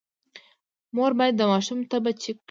مور 0.95 1.11
باید 1.19 1.35
د 1.37 1.41
ماشوم 1.51 1.79
تبه 1.89 2.11
چیک 2.21 2.37
کړي۔ 2.37 2.39